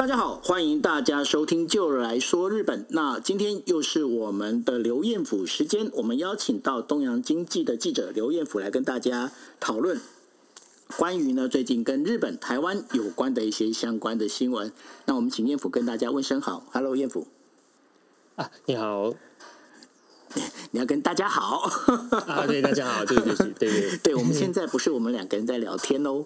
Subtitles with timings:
[0.00, 2.84] 大家好，欢迎大家收听《就来说日本》。
[2.88, 9.30] 那今天又是我们的刘彦甫时间，我们邀请到东洋经济的记者刘彦甫来跟大家
[9.60, 10.00] 讨论
[10.96, 14.72] 关于呢最近跟日本、台湾有关的一些相关的新闻。
[15.04, 17.26] 那我们请彦甫跟大家问声好，Hello，彦甫。
[18.36, 19.12] 啊，你好。
[20.70, 21.68] 你要跟大家好
[22.26, 26.24] 啊，对，大家好，对对对对对， 对，我们现在不是我们两个人在聊天哦，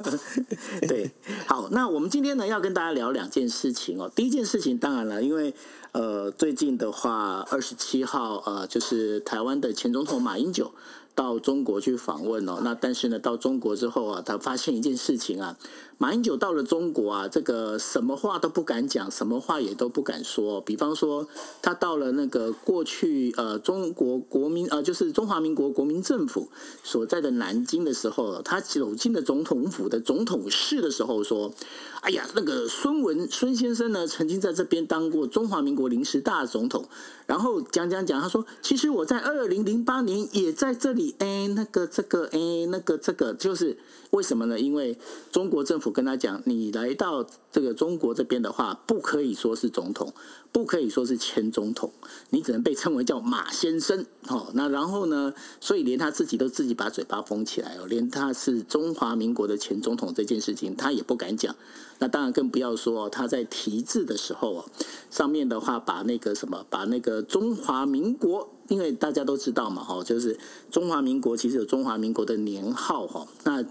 [0.86, 1.10] 对，
[1.46, 4.10] 好，那我们今天呢要跟大家聊两件事情哦。
[4.14, 5.54] 第一件事情当然了，因为
[5.92, 10.72] 呃最近的话，二十七号呃就是台湾的前总统马英九
[11.14, 15.56] 到中国去访问哦，那但是呢到中国之后啊，他发现一件事情啊。
[16.02, 20.58] 马英九到了中国啊，这个什么话都不敢讲，什么话也都不敢说。
[20.62, 21.28] 比方说，
[21.60, 26.48] 他到了那个过去呃中国国民呃就是中华民国国民政府
[26.82, 31.52] 所在的南京的时候，他走进了总统府的总统室的时候说
[32.00, 36.88] ：“哎呀，那个孙文孙先生呢，曾经在这边当过中华民国临时大总统。”
[37.28, 43.76] 然后讲讲讲，他说：“其实我在二零零八年也在这里。”哎，那个这个哎，那个这个就是。
[44.10, 44.58] 为什么呢？
[44.58, 44.98] 因为
[45.30, 50.14] 中国政府我跟他讲，你来到这个中国这边的话，不可以说是总统，
[50.52, 51.92] 不可以说是前总统，
[52.28, 54.06] 你只能被称为叫马先生。
[54.30, 55.34] 哦，那然后呢？
[55.60, 61.56] 所以连他自己都自己把嘴巴封起来哦，连他是中华民国的前总统这件事情，他也不敢讲。
[61.98, 64.64] 那当然更不要说他在题字的时候哦，
[65.10, 68.48] 上面的话把那个什么，把那个中华民国。
[68.70, 70.38] 因为大家都知道嘛，哈，就是
[70.70, 73.62] 中华民国其实有中华民国的年号，哈，那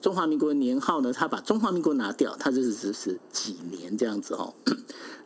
[0.00, 4.52] 中华民国的年号呢，他把中华民国拿掉，他就是只是几年这样子，哈，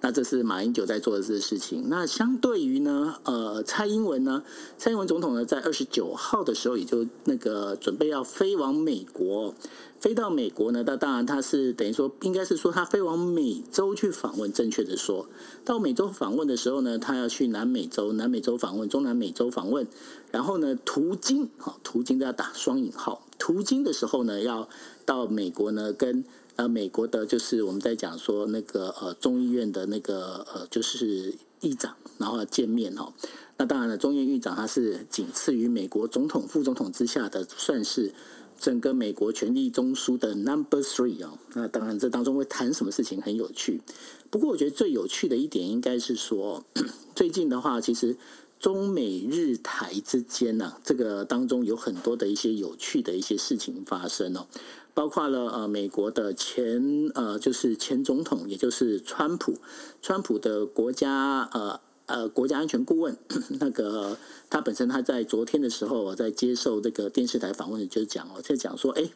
[0.01, 1.85] 那这是马英九在做的这个事情。
[1.89, 4.43] 那相对于呢，呃，蔡英文呢，
[4.79, 9.55] 蔡英文总统呢，在二十九号的时候，也就那个准备要飞往美国。
[10.01, 15.27] 飞到美国呢，那当然他是等于说，应该是说他飞往美洲去访问，正确的说，
[15.63, 19.87] 到美洲访问的时候呢，他要去南美洲，南美洲访问，中南美洲访问，
[20.31, 24.67] 然后呢，途经，好，途经都要打双引号，途经的时候呢，要
[25.05, 26.25] 到美国呢，跟
[26.61, 33.15] 呃美国的，就是我们在讲说那个呃众议院的那个呃就是议长，然后见面哦，
[33.57, 38.13] 那当然了，众议院议长他是仅次于美国总统、副总统之下的，算是。
[38.61, 43.81] 整个美国权力中枢的 Number Three 哦，那当然这当中会谈什么事情很有趣。
[44.29, 46.63] 不过我觉得最有趣的一点应该是说，
[47.17, 48.19] 最近的话，其实
[48.61, 54.47] 中美日台之间呢，这个当中有很多的一些有趣的一些事情发生哦，
[54.95, 59.57] 包括了呃美国的前呃就是前总统，也就是川普，
[60.01, 61.81] 川普的国家呃。
[62.07, 63.17] 呃，国家安全顾问
[63.61, 64.19] 那个
[64.51, 69.09] 他本身他在昨天的时候在接受这个电视台访问，就讲哦，在讲说，哎，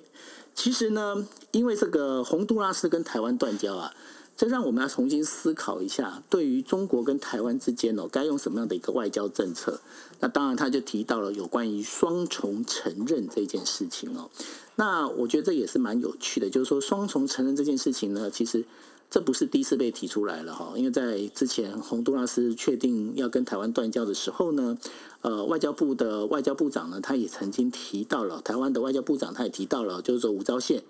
[0.54, 3.92] 其实呢，因为这个洪都拉斯跟台湾断交啊，
[4.36, 9.80] 这让我们要重新思考一下，对于中国跟台湾之间哦，该用什么样的一个外交政策？
[10.20, 14.30] 那当然，他就提到了有关于双重承认这件事情哦。
[14.76, 18.64] 那我觉得这也是蛮有趣的，就是说双重承认这件事情呢，其实。
[19.10, 24.76] 这不是第一次被提出来了哈，因为在之前洪都拉斯确定要跟台湾断交的时候呢，
[25.20, 30.80] 呃，外交部的外交部长呢，他也曾经提到了台湾的外交部长，他也提到了，就是说吴钊燮，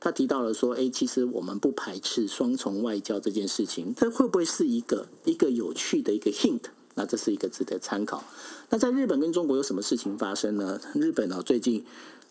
[0.00, 6.62] 他提到了说，哎，其实我们不排斥双重外交这件事情，这会不会是一个一个有趣的一个 hint？
[6.94, 8.24] 那这是一个值得参考。
[8.70, 10.80] 那在日本跟中国有什么事情发生呢？
[10.94, 11.84] 日本呢，最近。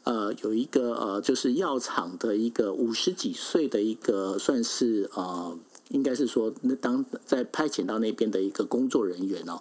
[0.04, 9.60] 呃，有一个呃，就是药厂的一个五十几岁的一个，算是呃，应该是说，那当在派遣到那边的一个工作人员哦，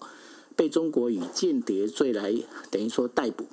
[0.55, 2.33] 被中国以间谍罪来
[2.71, 3.45] 等于说逮捕。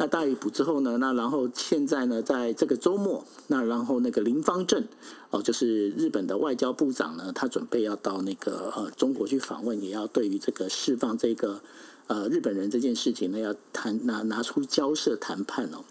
[0.00, 4.82] 那大逮捕之后呢，那然后现在呢，在这个周末，那然后那个林芳正
[5.28, 11.60] 哦，就是日本的外交部长呢，他准备要到那个呃中国去访问，也要对于这个释放这个
[12.06, 15.84] 呃日本人这件事情呢，要谈拿拿出交涉谈判哦。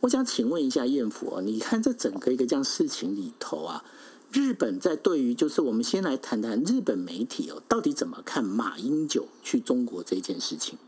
[0.00, 3.84] 我想请问一下彦甫啊，你看这整个一个这样事情里头啊，
[4.32, 10.78] 日本在对于就是我们先来谈谈日本媒体哦，到底怎么看马英九去中国这件事情？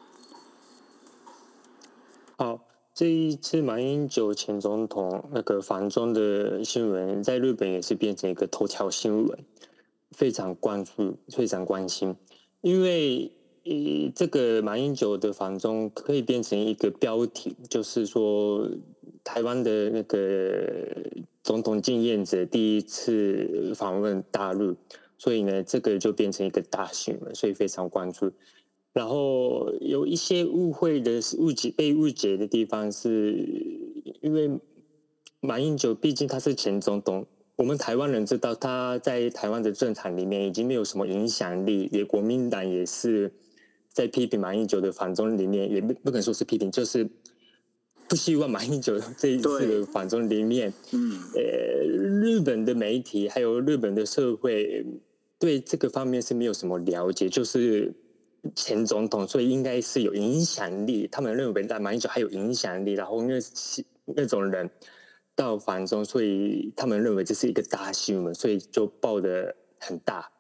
[2.37, 9.39] 好，这一次马英九前总统那个访中的新闻，在日本也是变成一个头条新闻，
[10.11, 12.15] 非常关注，非常关心，
[12.61, 13.33] 因为。
[13.69, 13.73] 呃，
[14.15, 18.65] 这个马英九的访中可以变成一个标题，就是说
[19.25, 20.87] 台湾的那个
[21.43, 24.77] 总统经验者第一次访问大陆，
[25.19, 28.31] 所以呢，这个就变成一个大新闻，所以非常关注。
[28.97, 33.45] 然后有一些误会的误解被误解的地方是，
[34.23, 34.59] 因为
[35.41, 37.27] 马英九毕竟他是前总统，
[37.57, 43.31] 我们台湾人知道他在台湾的政坛里面已经没有什么影响力，也国民党也是
[43.93, 47.07] 在批评马英九的反中里面，也不不可能说是批评，就是
[48.09, 51.43] 不希望马英九这一次的反中里面，嗯，呃，
[52.23, 54.87] 日本的媒体还有日本的社会
[55.39, 57.95] 对这个方面是没有什么了解，就是
[58.55, 63.39] 前总统，所以应该是有影响力，他们认为在马英九还有影响力，然后因为
[64.05, 64.71] 那种人。
[65.39, 70.31] 到反中，所以他们认为这是一个大新闻，所以就报得很大。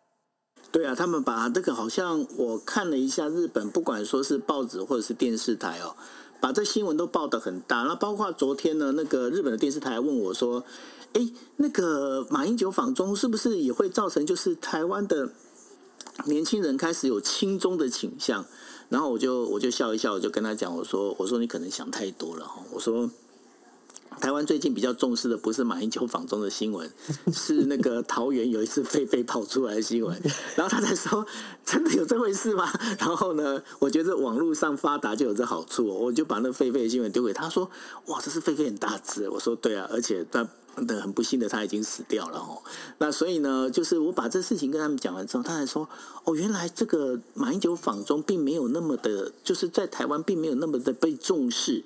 [0.73, 5.94] 对啊，他们把这个好像我看了一下，日本不管说是报纸或者是电视台哦，
[6.41, 7.82] 把这新闻都报得很大。
[7.82, 10.64] 那包括昨天呢，那个日本的电视台问我说
[11.12, 11.20] ：“哎，
[11.56, 15.31] 那个马英九访中是不是也会造成就是台湾的
[16.24, 18.44] 年轻人开始有轻中的倾向？”
[18.88, 23.10] 然后我就我就笑一笑，我就跟他讲：“我说我说你可能想太多了哈。”我说。
[24.18, 26.90] 台湾最近比较重视的不是马英九访中的新闻，
[27.34, 30.18] 是那个桃园有一次狒狒跑出来的新闻。
[30.54, 31.26] 然后他才说
[31.66, 32.66] ：“真的有这回事吗？”
[32.98, 37.69] 然后呢，我觉得网络上发达就有这好处，我就把那狒狒的新闻丢给他说
[38.06, 40.24] ：“哇，这是狒狒很大只。”我说：“对啊，而且
[40.87, 42.62] 他很不幸的他已经死掉了哦。”
[42.99, 45.88] 那所以呢，就是我把这事情跟他们讲完之后，他才说
[46.25, 51.84] ：“哦，原来这个马英九访中并没有那么的，就是在台湾并没有那么的被重视。”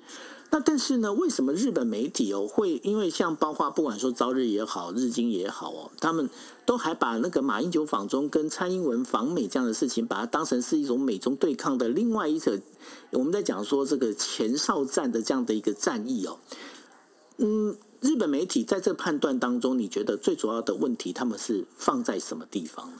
[0.53, 6.29] 那但是呢，为什么日本媒体哦会因为像包括不管说朝日也好，日经也好哦，他们
[6.65, 12.59] 都还把那个马英九访中跟蔡英文访美这样的事情，把它当成是一种美中对抗的另外一个，
[13.11, 16.37] 我们在讲说这个前哨战的这样的一个战役哦。
[17.37, 22.99] 嗯，日本媒体在这判断当中，你觉得最主要的问题他们是放在什么地方呢？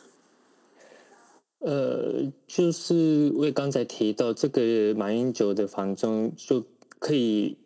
[1.59, 6.65] 呃，就是为刚才提到这个马英九的访中就。
[7.01, 7.57] 可以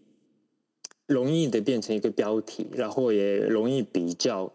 [1.07, 4.49] 容易的变成一个标题，然后也容易比较，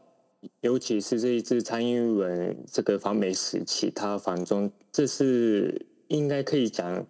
[0.62, 7.06] 尤其是这一次蔡英文这个访美时期，他访中，这是应该可以讲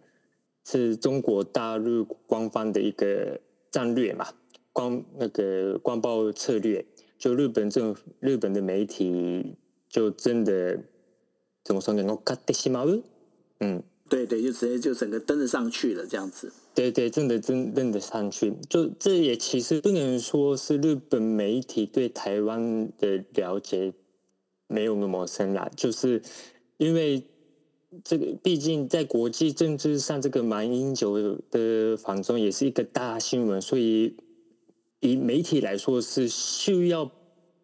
[0.64, 3.38] 是中国大陆官方的一个
[3.70, 4.26] 战略嘛，
[4.72, 6.84] 光那个光报策略，
[7.18, 9.56] 就日本政府日本的媒体
[9.88, 10.80] 就真的
[11.64, 12.04] 怎么说呢？
[12.08, 12.86] 我卡得西毛
[13.60, 13.82] 嗯。
[14.08, 16.52] 对对，就直接就整个登得上去了，这样子。
[16.74, 18.52] 对对，真的真登得上去。
[18.68, 23.92] 就这也其实不能说是日本媒体对台湾的了解
[24.66, 26.20] 没有那么深啦，就是
[26.78, 27.22] 因为
[28.02, 34.16] 这个毕竟在国际政治上，这个马英九的访中也是一个大新闻，所以
[35.00, 37.10] 以媒体来说是需要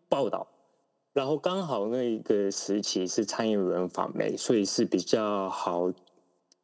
[0.08, 0.46] 报道。
[1.12, 5.92] 然后刚好那个时期是蔡英文访美，所以是比较好。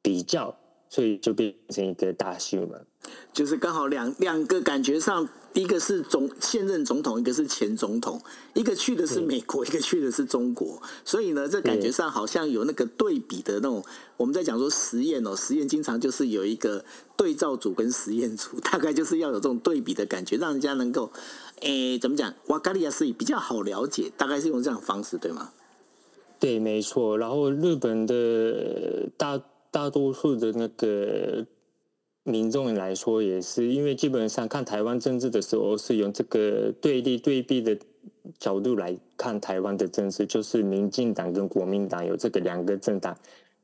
[0.05, 0.53] 比较，
[0.93, 2.85] 所以就变成一个大秀了，
[3.33, 8.21] 就是刚好两两个感觉上，第一个是总现任总统，一个是前总统，
[8.53, 13.83] 一个去的是美国，一个去的是中国，所以呢，这感觉上好像有那个对比的那种。
[14.19, 16.85] 我们在讲说实验哦，实验经常就是有一个
[17.17, 21.11] 对照组跟实验组， 大概就是要有这种对比的感觉，让人家能够，
[21.63, 22.35] 诶，怎么讲？
[22.49, 25.53] 哇，咖利亚斯比较好了解，大概是用这样的方式，对吗？
[26.39, 27.17] 对，没错。
[27.17, 29.41] 然后日本的大。
[29.73, 31.45] 大多数的那个
[32.23, 37.77] 民众来说，也是因为基本上看台湾政治的时候，是用这个对立对比的
[38.39, 43.17] 角度来看台湾的政治，就是民进党跟国民党有这个两个政党，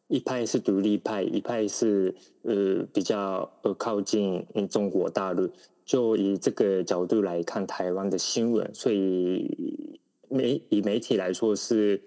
[0.08, 5.48] 一派是独立派，一派是呃比较呃靠近中国大陆，
[5.84, 12.02] 就以这个角度来看台湾的新闻，所以媒以媒体来说是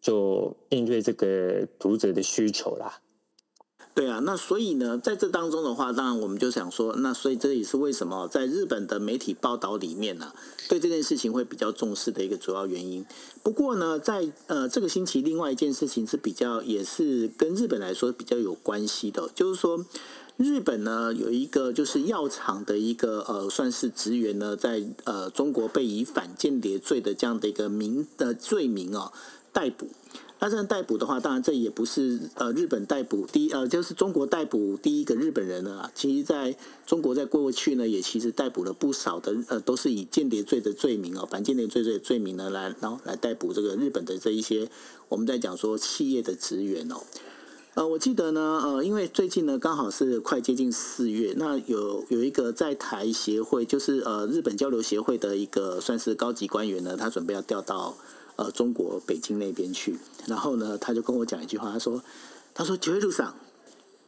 [0.00, 3.00] 就应对这个读者的需求啦。
[3.92, 10.34] 对啊，那所以呢，在这当中的话，当然我们就想说，那所以这也是为什么在日本的媒体报道里面呢、啊，
[10.68, 13.04] 对这件事情会比较重视的一个主要原因。
[13.42, 19.84] 不过呢，在呃这个星期，另外一件事情是比较也是跟日本来说比较有关系的，就是说
[20.36, 29.12] 日本呢有一个就是药厂的一个呃算是职员呢，在呃中国被以反间谍罪的这样的一个名的罪名啊
[29.52, 29.88] 逮捕。
[30.42, 35.92] 那这样逮捕的话，当然这也不是呃日本逮捕第一呃就是中国逮捕第一个日本人了。
[35.94, 36.56] 其实在
[36.86, 44.66] 中国在过去呢，也其实逮捕了不少的呃都是以间谍罪的罪名哦，反间谍罪罪罪名呢来然后来逮捕这个日本的这一些
[45.10, 46.96] 我们在讲说企业的职员哦。
[47.74, 57.94] 呃，我记得呢呃，因为最近呢刚好是快接近四月，那有有一个在台协会，就是呃日本交流协会的一个算是高级官员呢，他准备要调到。
[58.40, 62.02] 呃，中国北京那边去，然后呢，他就跟我讲一句话，他说
[62.54, 63.34] ：“他说九月路上，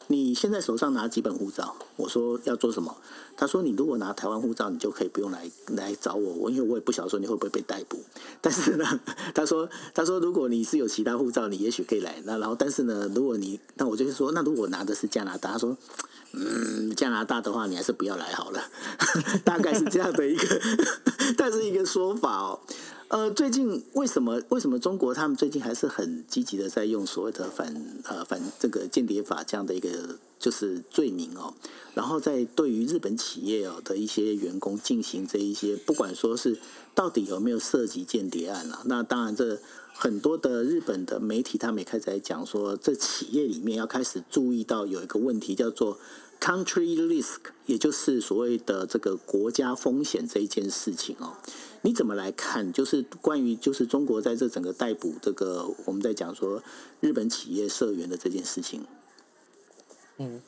[0.06, 1.76] 你现在手上拿几本护照？
[1.96, 2.96] 我说要做什么？
[3.36, 6.32] 他说你如果拿台湾护照，你就可以不用来来找我。
[6.32, 8.02] 我因为我也不晓得说你会不会被逮捕。
[8.40, 9.00] 但是呢，
[9.34, 12.22] 他说他说如果你是有其他护照，你也许可以来。
[12.24, 15.76] 那然后但是呢，如果你那我就是说，那如果拿的是加拿大，他说
[16.32, 18.62] 嗯，加拿大的话，你还是不要来好了。
[19.44, 20.60] 大概是这样的一个，
[21.36, 22.58] 但是一个说法哦。
[23.12, 31.52] 呃，最近为什么为什么中国他们最近还是很积极的在用所谓的反呃反这个间谍法这样的一个就是罪名哦，
[31.92, 36.56] 然后在对于日本企业哦的一些员工进行这一些，不管说是
[36.94, 39.58] 到底有没有涉及间谍案啊，那当然这
[39.92, 45.98] 很多的日本的媒体他们也开始在讲说，这企业里面要开始注意到有一个问题叫做
[46.42, 51.34] country risk，也就是所谓的这个国家风险这一件事情哦。
[51.82, 52.72] 你怎么来看？
[52.72, 56.60] 就是关于就是中国在这整个逮捕这个我们在讲说
[56.98, 58.80] 日本企业社员的这件事情。
[60.18, 60.40] 嗯，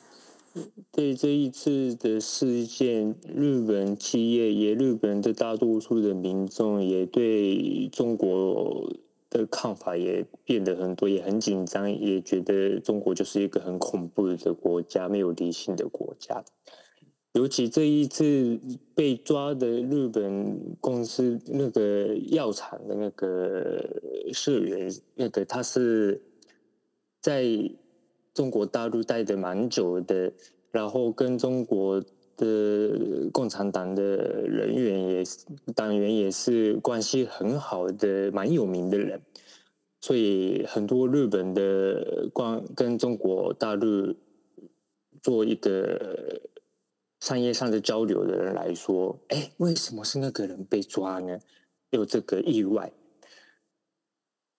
[0.91, 8.93] 对这一次的事件，日本企业也日本的大多数的民众也对中国
[9.37, 16.43] 的看法也变得很多，也很紧张，也觉得中国就是一个很恐怖的国家，没有理性的国家。
[17.33, 18.57] 尤其这一次
[18.95, 24.01] 被抓的日本公司那个药厂的那个
[24.31, 26.21] 社员，那个他是
[27.19, 27.45] 在
[28.33, 30.31] 中国大陆待的蛮久的，
[30.71, 32.01] 然后跟中国
[32.37, 34.01] 的共产党的
[34.47, 39.21] 人员也是党员也是关系很好的，蛮有名的人，
[40.01, 44.15] 所以很多日本的关跟中国大陆
[45.21, 46.41] 做一个。
[47.21, 51.39] 商业上的交流的人来说，哎，为什么是那个人被抓呢？
[51.89, 52.91] 有这个意外。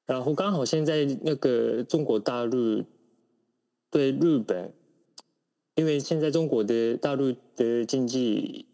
[0.04, 2.82] 然后刚好现在那个中国大陆
[3.88, 4.72] 对日本，
[5.76, 8.66] 因为现在中国的大陆的经济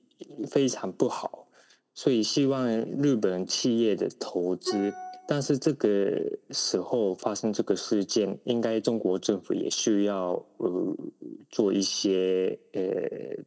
[0.48, 1.46] 非常不好，
[1.92, 4.94] 所以希望日本企业的投资。
[5.28, 10.96] 但是这个时候发生这个事件，应该中国政府也需要呃
[11.50, 13.44] 做一些呃。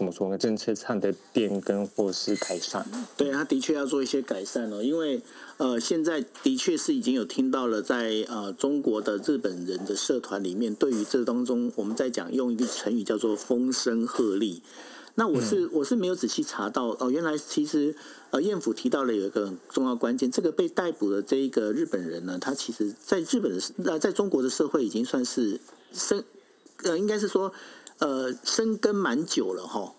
[0.00, 0.38] 怎么说呢？
[0.38, 2.82] 政策上的变更或是改善？
[3.18, 5.20] 对，他的确要做一些改善哦，因为
[5.58, 14.62] 呃，现在的确是已经有听到了在，在呃中国的日本人的社团里面，对于这当中，我们在讲用一个成语叫做“风声鹤唳”。
[15.16, 17.94] 那我是、嗯、我是没有仔细查到哦，原来其实
[18.30, 25.60] 呃彦府提到了有一个很重要关键，这个被逮捕的这一个日本人呢，他其实在日本的呃在中国的社会已经算是
[25.92, 26.24] 生
[26.84, 27.52] 呃，应该是说。
[28.00, 29.94] 呃，生根蛮久了哈。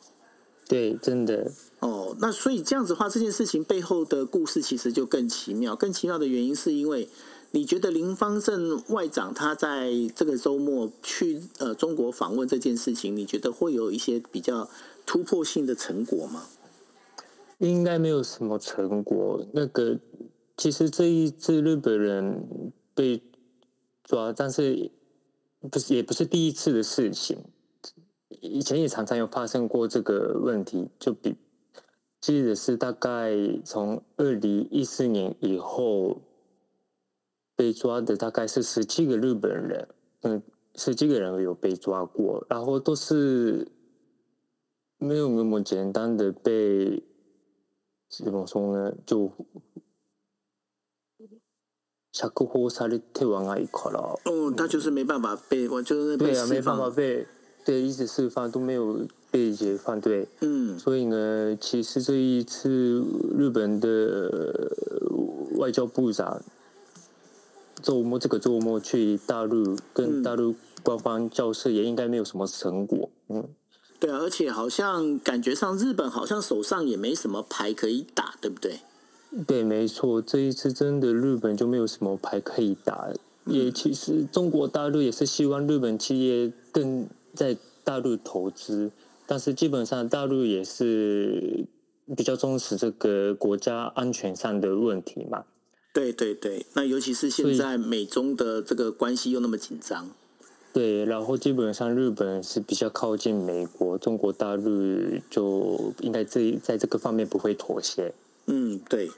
[0.67, 1.51] 对，真的。
[1.79, 5.75] 哦，那所以这样子的话，这件事情背后的故事其实就更奇妙。
[5.75, 7.09] 更奇妙的原因是因为，
[7.51, 14.69] 你觉得林方正外长他在这个周末去呃中国访问这件事情，你觉得会有一些比较
[15.05, 16.45] 突破性的成果吗？
[17.57, 19.45] 应该没有什么成果。
[19.53, 19.99] 那个，
[20.55, 23.21] 其实这一次日本人被
[24.03, 24.89] 抓，但是
[25.69, 27.37] 不是也不是第一次的事情。
[28.40, 31.36] 以前也常常有发生过这个问题，就比
[32.20, 33.32] 记得是大概
[33.64, 36.20] 从二零一四年以后
[37.54, 39.88] 被抓的大概是十七个日本人，
[40.22, 40.42] 嗯，
[40.74, 43.68] 十几个人有被抓过，然后都是
[44.98, 47.02] 没有那么简单的被
[48.08, 48.94] 怎么说呢？
[49.06, 49.30] 就
[52.12, 57.26] 釈放されてはないから，哦，他就是没办法被，我就是被对啊，没办法被。
[57.63, 63.05] 对，一直释放都没有被解放，对，嗯，所以呢，其实这一次
[63.37, 64.71] 日本的
[65.57, 66.41] 外交部长
[67.81, 73.47] 周末这个周末去大陆跟大陆官方交涉，也应该没有什么成果，嗯，
[73.99, 78.79] 对啊，而且好像感觉上日本好像手上也没什么牌可以打，对不对？
[79.45, 83.09] 对，没错，这一次真的日本就没有什么牌可以打，
[83.45, 87.07] 也其实中国大陆也是希望日本企业更。
[87.33, 88.91] 在大陆投资，
[89.25, 91.65] 但是基本上大陆也是
[92.15, 95.45] 比较重视这个国家安全上的问题嘛。
[95.93, 100.09] 对对对，那尤其是现在美中的这个关系又那么紧张。
[100.71, 108.13] 对，然后基本上日本是比较靠近美国，中国大陆就应该这在这个方面不会妥协。
[108.45, 109.09] 嗯，对。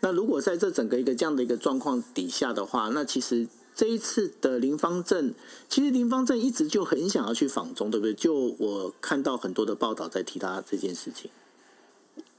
[0.00, 3.48] 那如果在这整个一个这样的一个状况底下的话，那其实。
[3.74, 5.34] 这一次的林芳正，
[5.68, 8.14] 其实林芳正一直就很想要去访中，对不对？
[8.14, 11.30] 就我看到很多的报道在提他这件事情。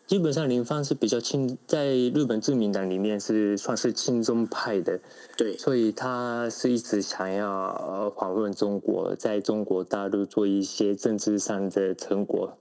[0.06, 5.00] 基本上林芳是比较亲，在日本自民党里面是算是亲中派的，
[5.38, 12.58] 对，所以他是一直想要访问中国，在中国大陆做一些政治上的成果，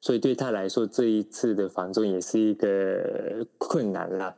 [0.00, 4.36] 所以对他来说，这一次的访中也是一个困难了。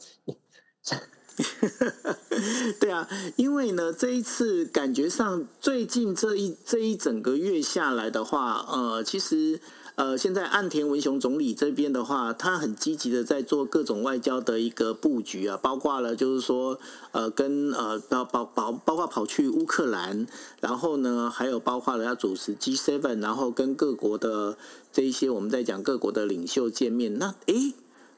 [2.81, 9.61] 对啊，因为呢，这一次感觉上最近这一这一整个月下来的话，呃，其实
[9.97, 16.79] 呃，现在岸田文雄总理这边的话，他很积极的在做各种外交的一个布局啊，包括了就是说，
[17.13, 20.27] 呃，跟呃包包包包括跑去乌克兰，
[20.61, 24.57] 然后呢，还有包括了要主持 G7，然后跟各国的
[24.93, 27.75] 这一些我们在讲各国的领袖见面，那诶。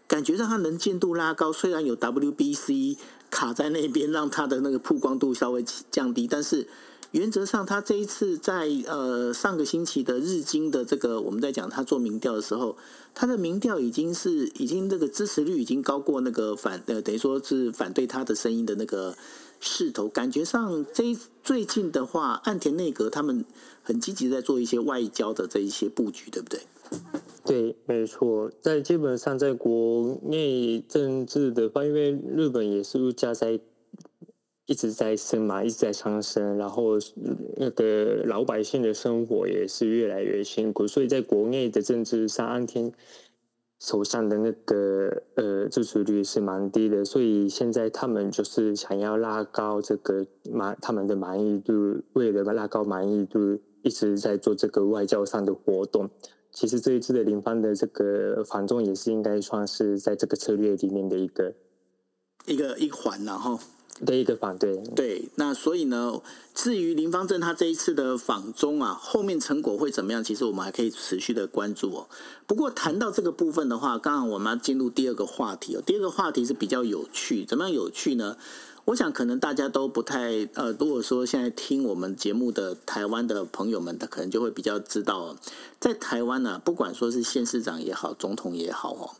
[0.09, 2.97] 感觉让他能见度拉高，虽然有 WBC
[3.31, 6.67] 卡在那边，让他的那个曝光度稍微降低，但是
[7.11, 12.77] 原则上他这一次在呃上个星期的日经的这个我们在讲他做民调的时候，
[13.15, 19.15] 他的民调已经是已经那个支持率已经高过那个反呃等于说是反对他的声音的那个
[19.61, 23.45] 势头，感觉上这最近的话，岸田内阁他们
[23.83, 26.61] 很积极在做一些外交的这一些布局，对不对？
[27.45, 33.59] 对，没错，在基本上在国内政治的话，因为日本也是物价在
[34.66, 36.99] 一直在升嘛，一直在上升，然后
[37.57, 42.92] 那个老百姓的生活也是越来越辛苦，所以在国内的政治上，安田
[43.78, 56.11] 首相的那个呃支持率是蛮低的，所以现在他们就是想要拉高这个满他们的满意度，为了拉高满意度，一直在做这个外交上的活动。
[56.59, 61.55] 其实这一次的林芳的这个访中也是应该算是在这个策略里面的一个
[62.47, 63.61] 一个一环，然后
[64.05, 65.29] 的一个反对对。
[65.37, 66.21] 那所以呢，
[66.53, 70.25] 至于林方正他这一次的访中啊，后面成果会怎么样？
[70.25, 72.09] 其实我们还可以持续的关注哦。
[72.49, 75.83] 不过谈到这个部分的话，刚刚我们要进入第二个话题哦。
[75.87, 78.37] 第二个话题是比较有趣，怎么样有趣呢？
[78.88, 85.37] 我想可能大家都不太呃，如果说现在听我们节目的台湾的朋友们，他可能就会比较知道，
[85.78, 89.11] 在台湾呢、不管说是县市长也好，总统也好哦，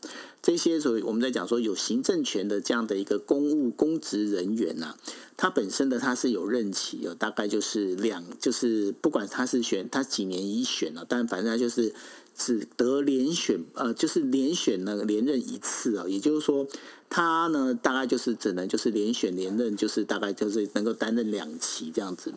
[0.41, 4.97] 这些所谓我们在讲说有行政权的这样的一个公务公职人员呐、啊，
[5.37, 11.93] 他本身的他是有任期哦，大概就是两，就是不管他是选他几年一选了，但反正他就是
[12.35, 16.67] 只得连选，呃，就是连选那个连任一次啊，也就是说。
[17.09, 22.31] 他呢，大概就是只能就是连选连任，就是大概就是能够担任两期这样子。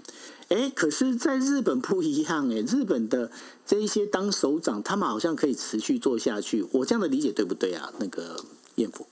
[0.48, 3.30] 哎，可是，在日本不一样哎，日本的
[3.66, 6.66] 这一些当首长，他们好像可以持续做下去。
[6.72, 7.92] 我这样的理解对不对啊？
[7.98, 8.42] 那个
[8.76, 9.06] 彦福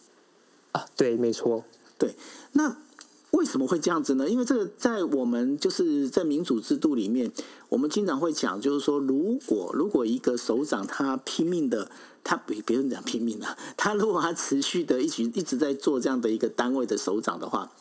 [0.73, 1.65] 啊，对，没错，
[1.99, 2.15] 对。
[2.53, 2.79] 那
[3.33, 4.29] 为什么会这样子呢？
[4.31, 7.31] 因为这个在我们就是在民主制度里面，
[7.69, 11.91] 我们经常会讲，就是说，如果如果一个首长他拼命的。
[12.23, 13.57] 他比别人讲拼命啊！
[13.77, 17.73] 他如果他持续的一直一直在做这样的一个单位的首长的话，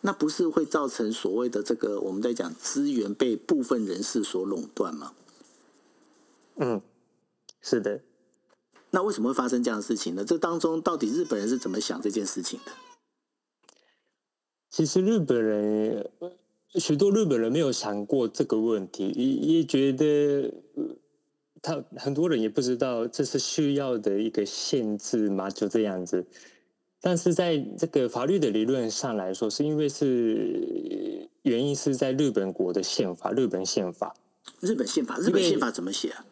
[0.00, 5.12] 那不是会造成所谓的这个我们在讲资源被部分人士所垄断吗？
[6.56, 6.80] 嗯，
[7.60, 8.00] 是的。
[8.90, 10.24] 那为什么会发生这样的事情呢？
[10.24, 12.72] 这当中到底日本人是怎么想这件事情的？
[14.70, 16.10] 其实日本人
[16.74, 19.24] 许多日本人没有想过这个问题，也
[19.56, 20.61] 也觉得。
[21.62, 25.48] 他很多人也不知道这是需要的一个限制吗？
[25.48, 26.26] 就这样子，
[27.00, 34.12] 但是在这个法律的理论上来说，是因为是原因是在日本国的宪法，日本宪法，
[34.58, 36.24] 日本宪法，日本宪法怎么写啊？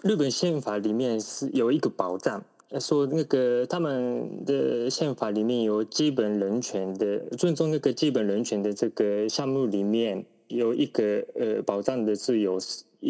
[0.00, 2.42] 日本宪法里面是有一个保障，
[2.80, 12.58] 说那个他们的宪法里面有基本人权的尊重，那个基本人权的这个项目里面有一个呃保障的自由。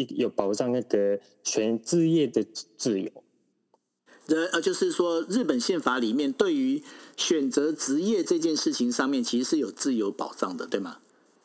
[0.09, 3.09] 有保障那个全职业的自由，
[4.51, 6.81] 呃，就是说，日本宪法里面对于
[7.15, 10.97] 选择职业这件事情上面，其实是有自由保障的，对吗？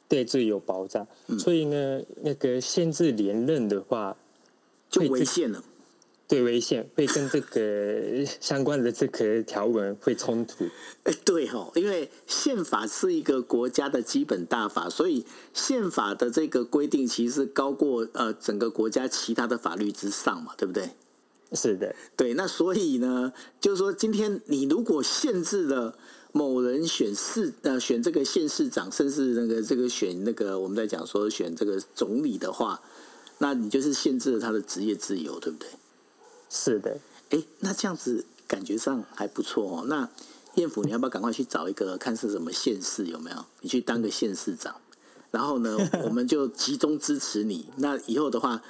[0.09, 1.07] 对，自由保障。
[1.29, 4.17] 嗯、所以呢，那个限制连任的话，
[4.89, 5.63] 就违宪了。
[6.31, 10.65] 对，违宪会跟这个 相关的这个条文会冲突。
[11.03, 20.91] 哎，对哦，因为宪法是一个国家的基本大法，所以宪法的这个规定其实是高过呃整个国家其他的法律之上嘛，对不对？
[21.53, 22.35] 是的，对。
[22.35, 25.99] 那所以呢，就是说，今天你如果限制了
[26.31, 32.81] 某人选市呃选这个县市长，甚至那个这个选那个我们在讲说选这个总理的话，
[33.39, 35.69] 那你就是限制了他的职业自由，对不对？
[36.51, 36.99] 是的，
[37.31, 39.85] 哎，那这样子感觉上还不错哦。
[39.87, 40.09] 那
[40.57, 43.45] 燕府，你要不要赶快去找一个看是什么县市有没有？
[43.61, 44.75] 你去当个县市长，
[45.31, 47.69] 然后呢， 我们就集中支持你。
[47.77, 48.61] 那以后的话，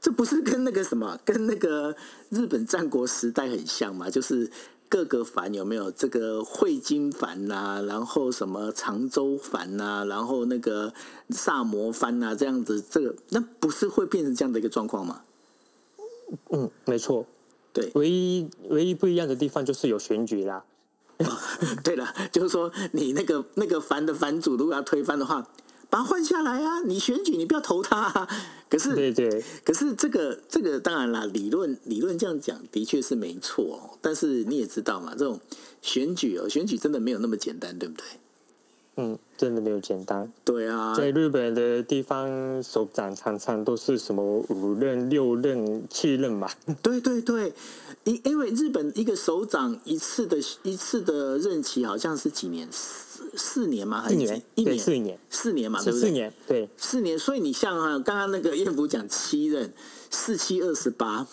[0.00, 1.94] 这不是跟那个什么，跟那个
[2.30, 4.10] 日本战国时代很像嘛？
[4.10, 4.50] 就是
[4.88, 10.92] 各个藩有没有这个会津藩呐、啊，然后什么长州藩呐、啊，然后那个
[11.28, 15.22] 萨摩藩呐，这样子，这个那不是会变成这样的一个状况吗？
[16.50, 17.26] 嗯，没错，
[17.72, 20.64] 对，唯一唯一不一样的地方就是有选举啦。
[21.18, 21.26] 哦、
[21.84, 25.46] 对了，就是说你那个那个藩的藩主如果要推翻的话。
[25.92, 26.82] 把他换下来啊！
[26.84, 28.28] 你选举你不要投他啊。
[28.68, 33.98] 可是，对对，可是这个这个当然啦，理论理论这样讲的确是没错哦。
[34.00, 35.40] 但是你也知道嘛，这种
[35.82, 38.04] 选举哦，选举真的没有那么简单，对不对？
[38.96, 40.30] 嗯，真的没有简单。
[40.44, 46.50] 对啊，在日本的地方首长常常都是什么五任、六任、七任嘛。
[46.82, 47.52] 对对对，
[48.04, 52.68] 因因为日本一个首长一次的一次的任期好像是几年？
[52.70, 54.02] 四四年吗？
[54.02, 54.42] 还是一年？
[54.56, 54.78] 一年？
[54.78, 55.18] 四年？
[55.30, 55.82] 四年嘛？
[55.82, 56.00] 对不对？
[56.00, 57.18] 四年，对，四年。
[57.18, 59.72] 所以你像啊，刚刚那个彦福讲七任，
[60.10, 61.26] 四七二十八，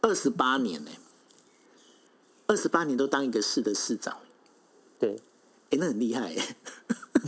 [0.00, 0.90] 二十八年呢，
[2.46, 4.16] 二十八年都当一个市的市长，
[4.98, 5.20] 对，
[5.70, 6.56] 哎，那很厉害哎。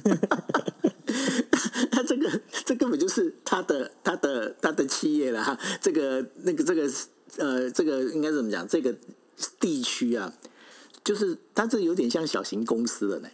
[1.91, 5.59] 他这个，这根本就是他的、他的、他的企业了哈。
[5.81, 6.89] 这个、那个、这个，
[7.39, 8.67] 呃，这个应该怎么讲？
[8.67, 8.95] 这个
[9.59, 10.33] 地区啊，
[11.05, 13.29] 就是他这有点像小型公司了呢。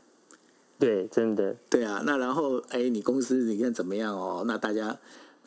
[0.79, 1.57] 对，真的。
[1.69, 4.45] 对啊，那然后，哎，你公司你看怎么样哦？
[4.47, 4.99] 那大家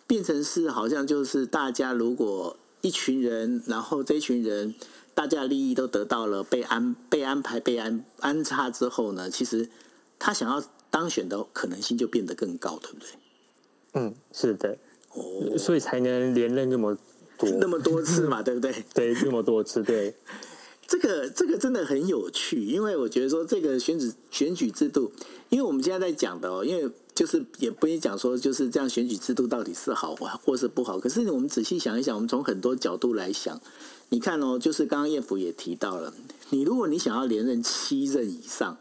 [0.06, 4.76] 变成是好像就是大家如果一群人，然后这一群人
[5.18, 9.68] 大家利益都得到了被安被安排被安安插之后呢，其实
[10.20, 13.08] 他想要当选的可能性就变得更高，对不对？
[13.94, 14.78] 嗯，是的。
[15.14, 16.96] 哦，所以才能连任那么
[17.36, 18.72] 多 那么多次嘛， 对不对？
[18.94, 20.14] 对，那么多次，对。
[20.86, 25.12] 这个这个真的很有趣，因为我觉得说这个选举选举制度，
[25.50, 31.00] 因为我们现在在讲的哦，因为就是也不会讲说就是这样选举制度到底是好或是不好。
[31.00, 33.60] 可是我们仔细想一想，我们从很多角度来想，
[34.10, 36.14] 你看哦，就是刚刚彦福也提到了，
[36.52, 38.78] 你如果你想要连任七任以上，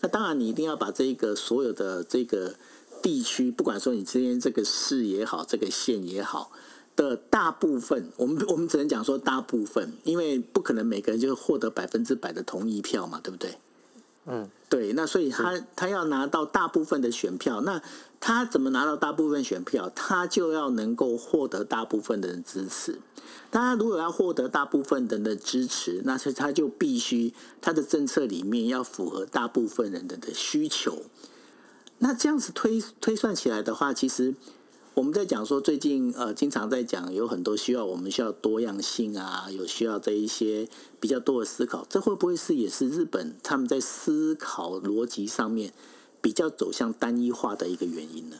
[0.00, 2.54] 那当然你一定要把这个所有的这个
[3.02, 6.52] 地区，不管说你之间这个市也好，这个县也好。
[6.96, 13.56] 的大部分，我们我们只能讲说大部分，因为不可能每个人就获得百分之百的同意票嘛，对不对？
[14.26, 14.92] 嗯，对。
[14.92, 17.80] 那所以他他要拿到大部分的选票，那
[18.20, 19.90] 他怎么拿到大部分选票？
[19.94, 23.00] 他就要能够获得大部分的人支持。
[23.50, 31.02] 当然，如果要获得大部分人的支持，那是他就必须他的政策里面要符合大部分人的的需求。
[31.98, 34.34] 那这样子推推算起来的话，其实。
[34.94, 45.72] 我们在讲说，最近呃，经常在讲有很多需要，我们需要多样性啊，有需要这一些比较多的思考，这会不会是也是日本他们在思考逻辑上面
[46.20, 48.36] 比较走向单一化的一个原因呢？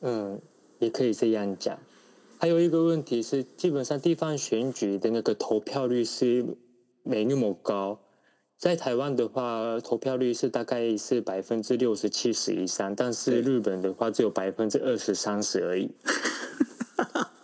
[0.00, 0.40] 嗯，
[0.78, 1.78] 也可以这样讲。
[2.38, 6.44] 还有一个问题是，基本上地方选举的那个投票率是
[7.02, 8.00] 没那么高。
[8.58, 15.90] 在台湾的话，投票率是大概是百分之六十七十以上，但是日本的话只有百分之二十三十而已。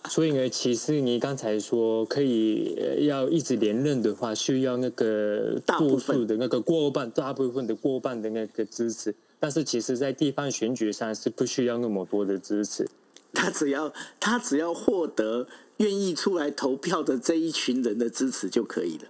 [0.08, 9.14] 所以呢，其实你刚才说可以要一直连任的话，需要那个多数的那个过半，大部分的过半的那个支持。
[9.38, 12.88] 但是其实，在地方选举上是不需要那么多的支持。
[13.34, 15.46] 他只要他只要获得
[15.76, 19.04] 愿意出来投票的这一群人的支持就可以了。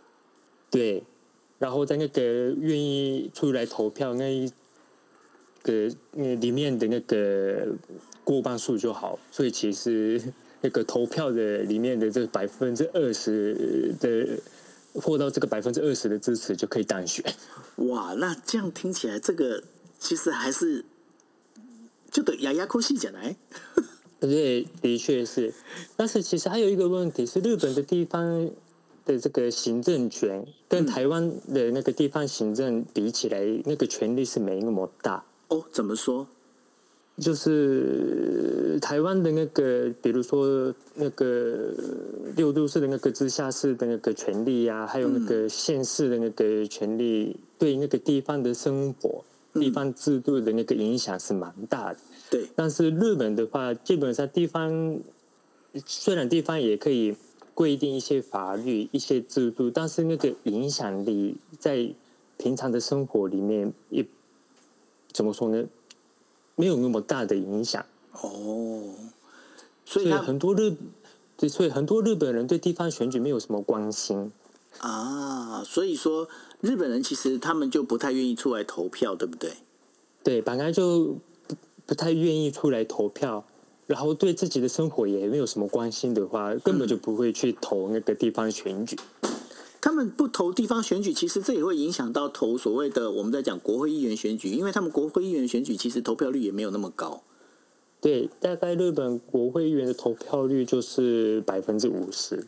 [0.69, 1.05] 对。
[1.63, 2.21] 然后在那个
[2.59, 4.51] 愿意出来投票那一
[5.63, 7.69] 个那里面的那个
[8.25, 10.21] 过半数就好，所以其实
[10.61, 14.37] 那个投票的里面的这百分之二十的
[15.01, 17.25] 获到这个百分之二十的支持就可以当选。
[17.77, 19.63] 哇，那这样听起来，这个
[20.01, 20.85] 其实还是
[22.11, 23.37] 就得牙牙扣细讲来。
[24.19, 25.55] 对，的确是。
[25.97, 28.51] 但是其实还有一个问题是，日本的地方。
[29.05, 35.65] 的这个行政权跟台湾的那个地方行政比起来，嗯、那个权力是没那么大哦。
[35.73, 36.27] 怎么说？
[37.19, 41.71] 就是台湾的那个，比如说那个
[42.37, 51.99] 六都市的那个直辖市的那个权利呀、啊，还有那个县市的那个权利，嗯、对那个地方的生活、地方制度的那个影响是蛮大的。
[52.31, 54.99] 对，但是日本的话，基本上地方
[55.85, 57.15] 虽然地方也可以。
[57.55, 61.93] 规定一些法律、一些制度，但是那个影响力在
[62.39, 64.05] 平常的生活里面也
[65.13, 65.65] 怎么说呢？
[66.57, 67.85] 没有那么大的影响
[68.21, 68.83] 哦。
[69.85, 70.77] 所以很多日，
[71.49, 74.33] 所以很多日本人对地方选举没有什么关心
[74.79, 75.63] 啊。
[75.65, 76.29] 所以说，
[76.61, 79.53] 日本人其实他们就不太愿意出来投票，对不对？
[80.23, 83.45] 对，本来就不不太愿意出来投票。
[83.87, 88.97] 然后对自己的生活也没有什么关心的话，根本就不会去投那个地方选举。
[89.81, 97.23] 他们不投地方选举，其实这也会影响到投所谓的我们在讲国会议员选举，因为他们国会议员选举其实投票率也没有那么高。
[98.01, 102.47] 对，大概日本国会议员的投票率就是百分之五十。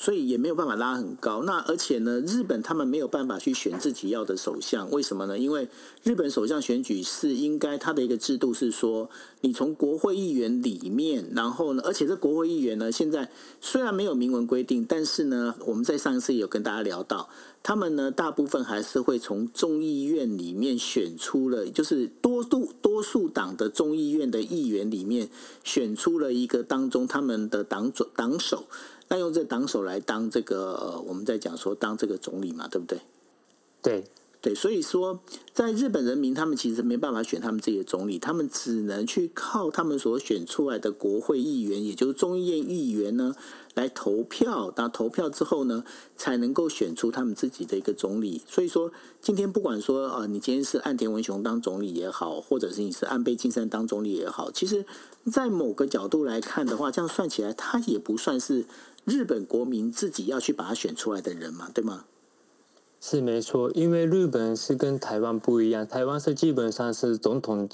[0.00, 1.42] 所以也没有办法拉很高。
[1.42, 5.36] 那而且呢，日本他们没有办法去选自己要的首相，为什么呢？
[5.36, 5.68] 因为
[6.04, 13.28] 日本首相选举是应该他的一个制度是说，你从国会议员里面，然后呢，而且这国会议员呢，现在
[13.60, 17.28] 虽然没有明文规定，但是呢，我们在上一次有跟大家聊到，
[17.64, 25.28] 他们呢大部分还是会从众议院里面选出了，就是多数多数党的众议院的议员里面
[25.64, 28.66] 选出了一个当中他们的党主党首。
[29.08, 33.00] 那用这党首来当这个呃，我们在讲说当这个总理嘛，对不对？
[33.80, 34.04] 对
[34.40, 35.18] 对，所以说，
[35.52, 43.34] 在日本人民他们其实没办法选他们自己的总理，他们只能去靠他们所选出来的国会议员，也就是众议院议员呢，
[43.74, 44.72] 来投票。
[44.76, 45.82] 那投票之后呢，
[46.14, 48.40] 才能够选出他们自己的一个总理。
[48.46, 54.86] 所以说，今天不管说呃，你今天是岸田文雄当总理也好，或者是你是安倍晋三当总理也好，其实，
[55.32, 58.66] 在某个角度来看的话，这样算起来，他也不算是。
[59.08, 62.04] 日本国民自己要去把他选出来的人嘛，对吗？
[63.00, 67.68] 是没错，因为日本是跟台湾不一样，台湾是基本上是总统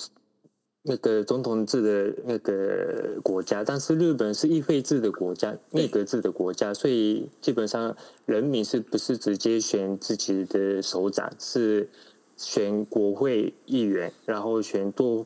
[0.82, 11.88] 那个总统制的那个国家，但是日本是议会制的国家，内阁制的国家，所以基本上人民是不是直接选自己的首长，是
[12.36, 15.24] 选国会议员，然后选多。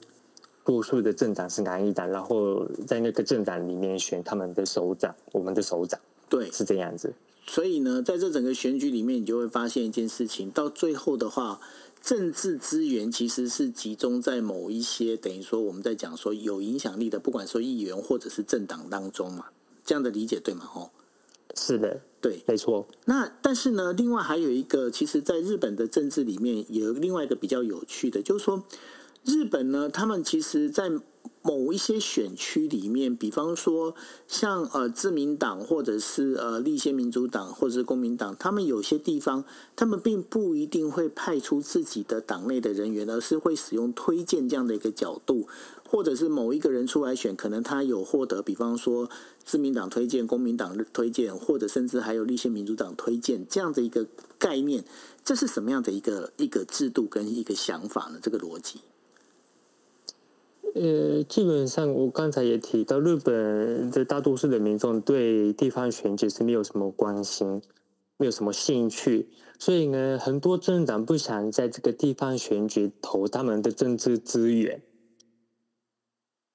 [0.68, 7.14] 多数的政党是哪一党，然后在那个政党里面选他们的首长，我们的首长，对，是这样子。
[7.46, 11.58] 所以呢，在这整个选举里面，你就会发现一件事情，到最后的话，
[12.02, 19.46] 政治资源其实是集中在某一些等于说我们在讲说有影响力的，不管说议员或者是政党当中嘛，
[19.86, 20.68] 这样的理解对吗？
[20.74, 20.90] 哦，
[21.56, 22.86] 是的，对，没错。
[23.06, 28.62] 那但是呢，另外还有一个，其实在日本的政治里面有另外一个比较有趣的，就是说。
[29.24, 30.90] 日本呢，他们其实，在
[31.42, 33.94] 某一些选区里面，比方说
[34.26, 39.44] 像呃自民党或者是呃立宪民主党或者是公民党，他们有些地方，
[39.76, 45.46] 他们并不一定会派出自己的党内的人员，而是会使用推荐这样的一个角度，
[45.88, 49.08] 或者是某一个人出来选，可能他有获得，比方说
[49.44, 54.06] 自民党推荐、公民党推荐，或者甚至还有立宪民主党推荐这样的一个
[54.38, 54.84] 概念，
[55.24, 58.18] 这是什么样的一个一个制度跟一个想法呢？
[58.20, 58.80] 这个逻辑？
[60.80, 67.60] 呃，基本上我刚才也提到，日本的大多数的民众对地方选举是没有什么关心，
[68.16, 74.80] 没有什么兴趣，所以呢，很多政党不想在这个地方选举投他们的政治资源，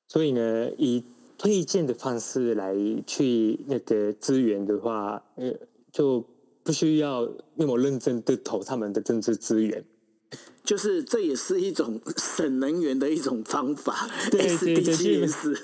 [0.08, 1.04] 所以呢，以
[1.38, 2.74] 推荐的方式来
[3.06, 5.54] 去那个资源的话，呃，
[5.92, 6.24] 就
[6.64, 9.84] 不需要那么认真的投他们的政治资源。
[10.64, 15.58] 就是这也是一种省能源的一种方法，对对 对，是，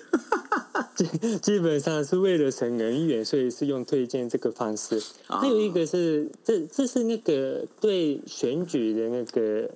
[1.42, 5.02] 基本上是为了省能源，所以是用推荐这个方式。
[5.28, 9.72] 还有一个是，这这是那个对选举的那个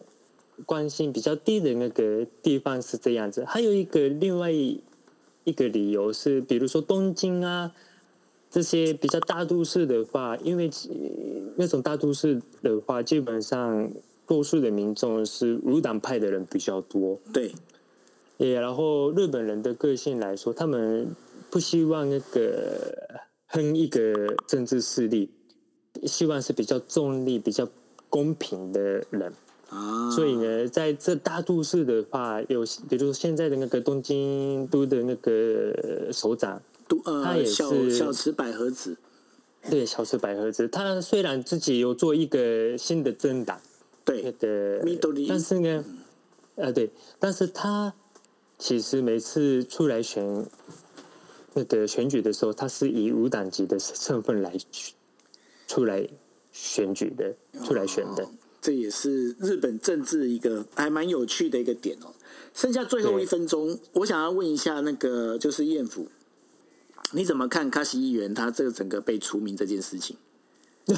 [0.66, 3.46] 关心比较低的那个地方是这样子。
[3.46, 4.82] 还有一个另外一
[5.56, 7.72] 个理由是，比如说东京啊
[8.52, 10.70] 这些比较大都市的话，因为
[11.56, 13.90] 那种大都市的话，基本上。
[14.26, 17.54] 多数的民众是无党派的人比较多，对，
[18.38, 21.14] 也然后日本人的个性来说，他们
[21.50, 25.30] 不希望那个哼一个政治势力，
[26.04, 27.68] 希望是比较中立、比较
[28.10, 29.34] 公平的人
[29.68, 30.10] 啊。
[30.12, 36.62] 所以呢，在这大都市的话，有比如说现在的那个东京都的那个首长，
[37.04, 38.96] 呃、他也是小池百合子，
[39.70, 43.60] 对，小池百合子，他虽然自己有做一个新的政党。
[44.06, 44.84] 对，的，
[45.28, 45.86] 但是呢，
[46.56, 47.94] 呃，对，但是他
[48.60, 50.46] 其实每次出来选
[51.54, 54.54] 那个选举的时候，他是以无党籍的身份来
[55.68, 56.08] 出来
[56.52, 58.28] 选举的，出来选的。
[58.62, 62.14] 这也是日本政治一个还蛮有趣的一个点哦。
[62.54, 66.08] 剩下最后一分钟，我想要问一下那个就是彦辅，
[67.12, 70.16] 你怎么看卡西议员他这个整个被除名这件事情？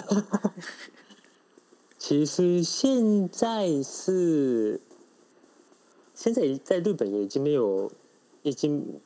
[2.08, 4.80] 其实现在是，
[6.14, 7.92] 现在在日本也已经没有，
[8.44, 9.02] 已经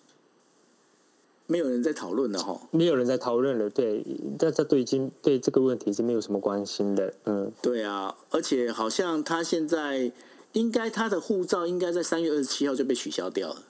[1.48, 4.04] 没有人在讨论了哈，没有人在讨论了，对，
[4.38, 10.12] 大家都已经对这个问题是没有什么关心的，嗯，对啊，而且好像他现在
[10.52, 13.64] 应该他的护照应该在三月二十七号就被取消掉了，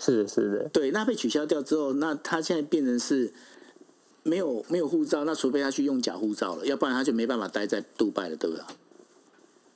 [0.00, 0.50] 是的，是。
[0.50, 0.68] 的。
[0.70, 3.32] 对，那被取消掉之后，那他现在变成是
[4.26, 8.64] 没有没有护照，那除非他去用假护照了，要不然他就没办法待在杜拜了，对不对？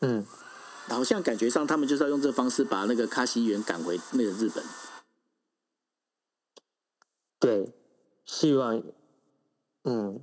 [0.01, 0.27] 嗯，
[0.89, 4.65] 好像感觉上他们就是要用这个方式把那个卡西议员赶回那个日本。
[7.39, 7.73] 对，
[8.25, 8.83] 希望，
[9.85, 10.21] 嗯。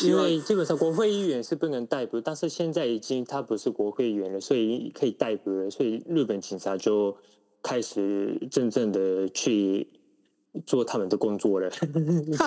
[0.00, 5.68] 因为基本上国会议员是不能逮捕，但是现在已经他不是国会议员了，所以可以逮捕了。
[5.68, 7.16] 所以日本警察就
[7.60, 9.88] 开始真正的去
[10.66, 11.70] 做他们的工作了。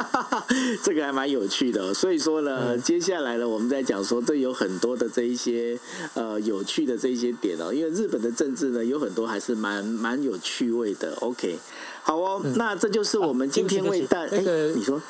[0.84, 1.94] 这个还蛮有趣的。
[1.94, 5.80] 所以说呢，嗯、接下来呢，我们在讲说，这有很多的这一些
[6.14, 7.74] 呃有趣的这一些点哦。
[7.74, 11.14] 因为日本的政治呢，有很多还是蛮蛮有趣味的。
[11.22, 11.58] OK，
[12.04, 14.38] 好哦，嗯、那这就是我们今天为大家。
[14.38, 15.02] 那个你说。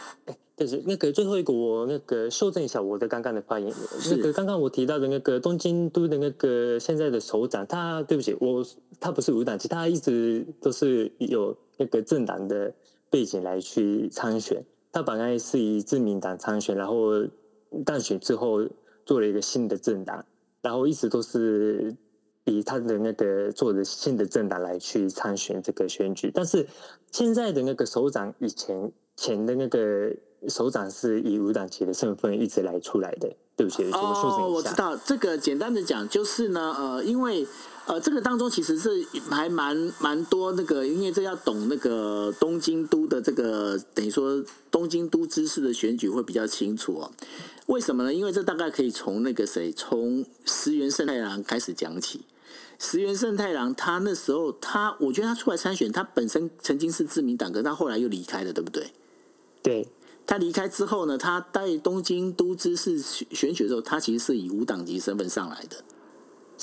[0.58, 3.74] 就是那个最后一个，我那个修正一下我的刚刚的发言。
[4.00, 8.64] 是那个刚刚我提到的那个东京都的那个现在的首长，他对不起，我
[9.00, 12.72] 他不是无党籍，他一直都是有那个政党的
[13.12, 14.65] 背景来去参选。
[14.91, 17.12] 他本来是以自民党参选，然后
[17.86, 18.67] 当选之后
[19.06, 20.26] 做了一个新的政党，
[20.63, 21.95] 然后一直都是
[22.45, 26.32] 以他的那个做的新的政党来去参选这个选举。
[26.34, 26.65] 但是
[27.12, 30.12] 现在的那个首长以前前的那个。
[30.47, 34.43] 首长是以无党籍的身份一直来出来的，对不起，我们修正一下。
[34.43, 37.45] 哦，我知道这个，简单的讲就是呢，呃，因为
[37.88, 38.89] 呃，这个当中其实是
[39.30, 47.12] 还蛮蛮多那个，因为这要懂那个东京都的这个，等于说东京都知事的选举会比较清楚哦。
[47.65, 48.13] 为什么呢？
[48.13, 52.22] 因为这大概可以从那个谁，从石原慎太郎开始讲起。
[52.80, 58.91] 石原慎太郎他那时候他，我觉得他出来参选，他本身曾经是自民党，可是他后来又离开了，对不对？
[59.62, 59.88] 对。
[60.26, 65.84] 他离开之后呢，他在东京都知事选举的时候，他其实是以无党籍身份上来的。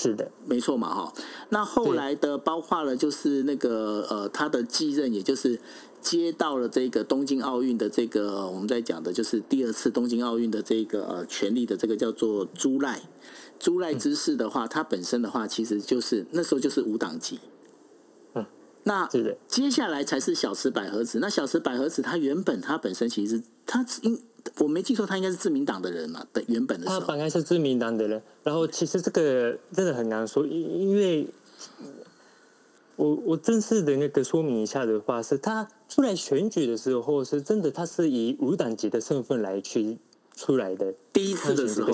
[0.01, 1.13] 是的，没错嘛，哈。
[1.49, 5.59] 那后来的包括了，就是那个呃，他的继任，也就是
[6.01, 13.03] 接到了这个东京奥运的这个我们在讲的，就是第二次东京奥运的这个呃权力的这个叫做朱赖
[13.59, 17.41] 朱赖之事的话，他本身的话，其实就是那时候就是无党籍。
[18.85, 19.07] 那
[19.49, 21.19] 接下来才是小池百合子。
[21.21, 24.19] 那小池百合子，他原本他本身其实他应
[24.59, 26.25] 我没记错，他应该是自民党的人嘛？
[26.33, 28.21] 的原本的时候，他本来是自民党的人。
[28.43, 31.27] 然后其实这个真的很难说，因因为
[32.97, 39.97] 我我正式的那个说明一下的话，是他出来选举的时候，是真的他是以无党籍的身份来去
[40.35, 40.93] 出来的。
[41.13, 41.91] 第一次的时候，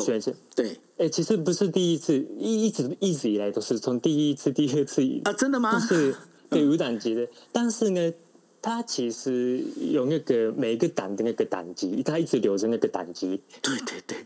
[0.54, 5.78] 对，哎，其实不是第一次，一一直一直以来都是从第一次、第二次啊，真的吗？
[5.78, 6.14] 是。
[6.50, 8.12] 对 无党籍的，但是呢，
[8.63, 13.41] 他其实有那个每个党的那个党籍，他一直留着那个党籍。
[13.61, 14.25] 对对对，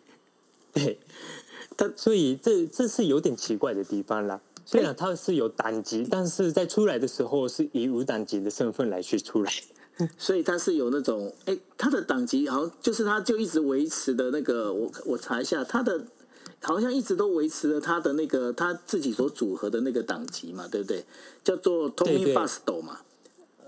[0.73, 0.99] 对，
[1.77, 4.41] 他所以这这是有点奇怪的地方啦。
[4.65, 9.51] 虽然他是有党籍，但是在出来的时候是以无党籍的身份来去出来，
[10.17, 16.05] 所以他是有那种，哎，他的党籍好像就是他就一直维持的那个，我我查一下他的。
[16.65, 21.03] 好像一直都维持了他的那个他自己所组合的那个党籍嘛，对不对？
[21.43, 23.01] 叫做都民ファースト嘛，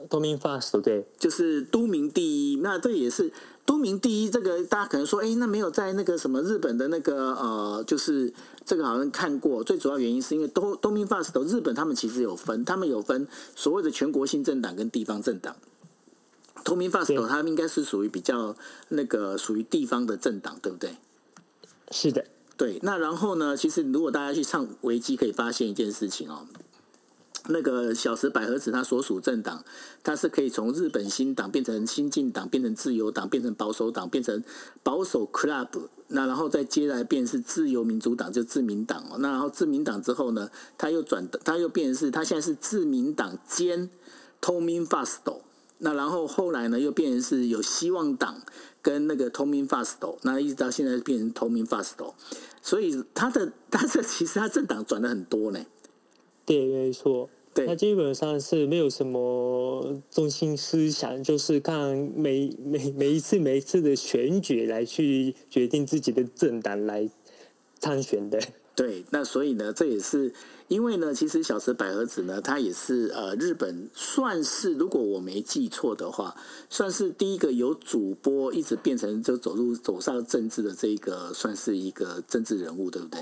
[0.08, 3.32] 都明 fast 对，就是都明第一，那这也是
[3.66, 4.30] 都明第一。
[4.30, 8.32] 这个大家可能说，哎，那没有在那个什么日本的那个呃，就是
[8.64, 9.62] 这个好像看过。
[9.62, 15.54] 最主要原因是因为都都明 fast，日本他们其实有分，他们有分所谓的全国性政党跟地方政党。
[16.62, 18.54] 都明 fast，他们应该是属于比较
[18.88, 20.96] 那个属于地方的政党，对不对？
[21.90, 22.24] 是的，
[22.56, 22.78] 对。
[22.82, 26.46] 那然后呢，其实如果大家去唱维基，可以发现一件事情哦。
[27.48, 29.64] 那个小石百合子，他所属政党，
[30.02, 34.42] 他是可以从日本新党变成新进党，变成自由党，变成保守党，变成
[34.82, 35.68] 保守 club，
[36.08, 39.16] 那然后再接来变是自由民主党，就自民党哦。
[39.18, 43.88] 那然后自民党之后呢，他又转，他又变成是，他现在是自民党兼
[44.40, 45.40] 透明 fasto，
[45.78, 48.42] 那然后后来呢，又变成是有希望党
[48.82, 52.12] 跟那个透明 fasto，那一直到现在变成透明 fasto，
[52.60, 55.60] 所以他的，他这其实他政党转的很多呢。
[56.50, 57.30] 对，没错。
[57.54, 67.08] 对，他基本上是没有什么中心思想，就是看每每每一次每一次的选举来去决定自己的政党来
[67.78, 68.40] 参选的。
[68.74, 70.32] 对，那所以呢，这也是
[70.66, 76.34] 因为呢，其实小池百合子呢，她也是呃，日本算是如果我没记错的话，
[76.68, 83.20] 算是第一个由主播一直变成就走入走上政治的这一个，算是一个政治人物，对不对？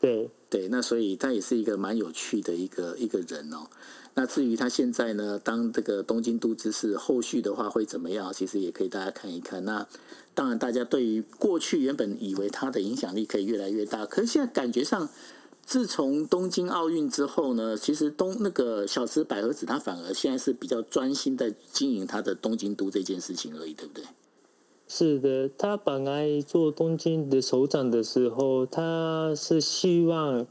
[0.00, 3.68] 对对，那所以他也是一个蛮有趣的一个一个人哦。
[4.14, 8.32] 那至于他现在呢，当这个东京都知事，后续的话会怎么样？
[8.34, 9.64] 其实也可以大家看一看。
[9.64, 9.86] 那
[10.34, 15.08] 当然，大家对于过去原本以为他的影响力可以越来越大，可是现在感觉上
[15.64, 24.04] 自从东京奥运之后呢，其实东那个小池百合子他反而现在是比较专心在经营他的东京都这件事情而已，对不对？
[24.92, 30.44] 是的，他本来做东京的首长的时候，他是希望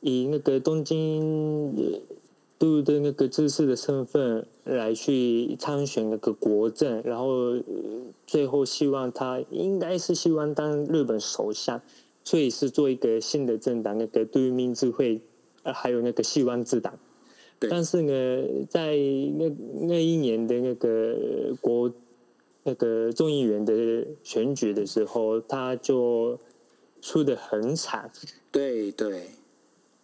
[0.00, 2.00] 以那个东京
[2.58, 7.62] 都的那个知识的身份来去参选那个国政，然后
[8.26, 11.78] 最后希望他应该是希望当日本首相。
[12.24, 15.20] 所以是做一个新的政党，那个都民主会，
[15.62, 16.98] 还有那个希望之党。
[17.58, 21.92] 但是呢，在那那一年的那个国
[22.64, 26.38] 那个众议员的选举的时候，他就
[27.00, 28.10] 输得很惨。
[28.50, 29.30] 对对，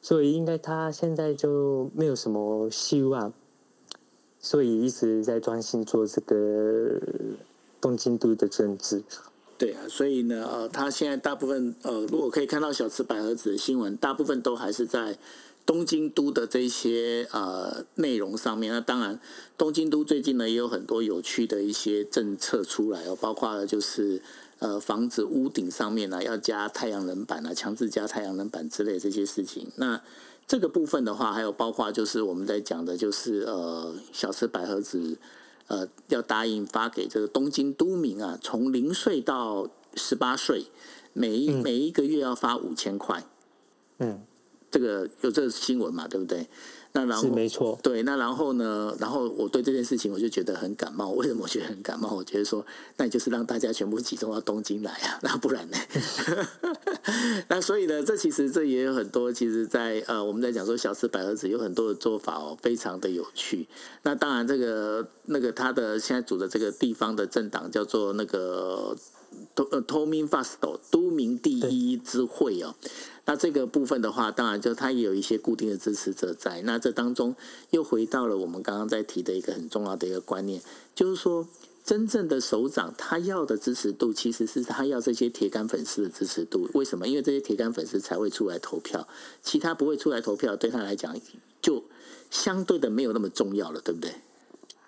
[0.00, 3.32] 所以应该他现在就没有什么希望，
[4.38, 7.00] 所以一直在专心做这个
[7.80, 9.02] 东京都的政治。
[9.56, 15.16] 对啊，所以呢，呃，他现在大部分，呃，如果可以看到小池百合子的新闻，大部分都还是在
[15.64, 18.72] 东京都的这些呃内容上面。
[18.72, 19.20] 那当然，
[19.56, 24.22] 东京都最近呢也有很多有趣的一些政策出来哦，包括了就是
[24.58, 29.68] 呃房子屋顶上面呢要加太阳能板啊，强制加太阳能板之类的这些事情。
[29.76, 30.02] 那
[30.46, 35.18] 这个部分的话，还有包括就是我们在讲的，就是呃小池百合子。
[35.68, 40.64] 呃，要答应发给这个东京都民啊，从零岁到十八岁，
[41.12, 43.24] 每一、嗯、每一个月要发五千块。
[44.00, 44.20] 嗯，
[44.70, 46.46] 这个有这个新闻嘛，对不对？
[46.92, 48.92] 那然后是没错，对，那然后呢？
[48.98, 51.10] 然后我对这件事情我就觉得很感冒。
[51.10, 52.12] 为什么我觉得很感冒？
[52.12, 52.66] 我觉得说，
[52.96, 55.76] 那你就是让大家全部集中到东京来啊， 那不然呢？
[57.48, 63.68] 那所以呢，这其实这也有很多，其实在呃，我们在讲说小吃百合子有很多的做法哦，非常的有趣。
[64.02, 68.96] 那当然，这个那个他的现在组的这个地方的政党叫做那个
[69.53, 72.75] 都呃都民ファースト都民第一之会哦。
[73.25, 76.61] 那这个部分的话，当然就他也有一些固定的支持者在。
[76.61, 77.35] 那这当中
[77.71, 80.61] 又回到了我们刚刚在提的一个很重要的一个观念，
[80.93, 81.47] 就是说，
[81.83, 86.69] 真正的首长他要的支持度，其实是他要这些铁杆粉丝的支持度。
[86.75, 87.07] 为什么？
[87.07, 89.07] 因为这些铁杆粉丝才会出来投票，
[89.41, 91.19] 其他不会出来投票，对他来讲
[91.59, 91.83] 就
[92.29, 94.13] 相对的没有那么重要了，对不对？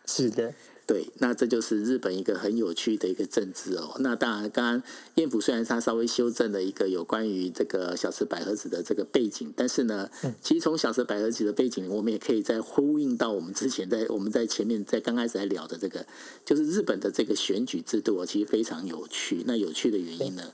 [0.06, 0.54] 是的。
[0.85, 3.95] 对，那这就是日本一个很有趣的一个政治哦。
[4.01, 4.83] 那当然，刚刚
[5.15, 10.11] 彦甫虽然他稍微修正了一个有关于这个小池百合子的这个背景，但是呢，
[10.43, 16.05] 其实从小池百合子的背景，我们也可以再呼应到我们之前在我们在前面在刚开始在聊的这个，
[16.45, 19.45] 就是日本的这个选举制度哦，其实非常有趣。
[19.47, 20.53] 那有趣的原因呢，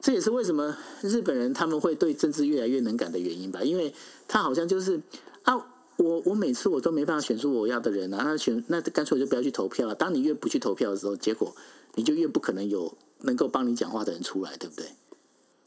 [0.00, 3.62] 这也是为什么日本人他们会对政治越来越能感的原因吧？
[3.64, 3.92] 因为
[4.28, 5.00] 他好像就是
[5.42, 5.66] 啊。
[6.02, 9.94] 我我每次我都没办法选出我要的人啊，那选那干脆我就不要去投票啊。
[9.94, 11.54] 当你越不去投票的时候，结果
[11.94, 14.86] 你就越不可能有能够帮你讲话的人出来，对不对？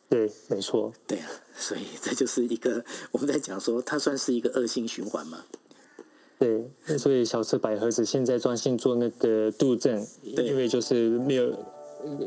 [0.10, 0.94] 对，没错。
[1.08, 5.44] 对啊，所以 这就是一个我们在讲说，它算是一个恶性循环嘛。
[6.38, 11.56] 对，所以小池百合子现在专心做那个杜政，因为就是没有。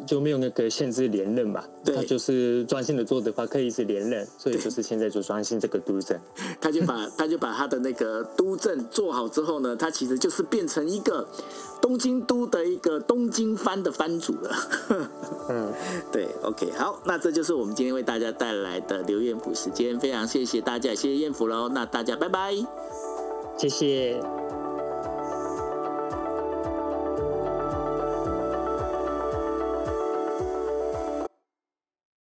[0.06, 1.62] 就没有那个限制连任嘛？
[1.84, 6.18] 对，他就是专心的做的话，可以一直连任，所以就是现在就专心这个都政。
[6.60, 11.26] 他就把他就把他的那个都政做好之后呢，他其实就是变成一个
[11.80, 14.56] 东京都的一个东京藩的藩主了。
[15.48, 15.72] 嗯，
[16.12, 22.54] 对，OK，好，那这就是我们今天为大家带来的刘彦甫时间，非常谢谢大家，谢谢彦甫喽，那大家拜拜，
[23.56, 24.47] 谢谢。